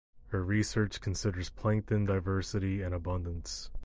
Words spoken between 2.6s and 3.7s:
and abundance.